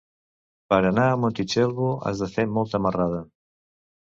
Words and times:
Per 0.73 0.79
anar 0.87 1.03
a 1.09 1.19
Montitxelvo 1.25 1.91
has 2.07 2.25
de 2.25 2.31
fer 2.39 2.49
molta 2.57 2.83
marrada. 2.87 3.21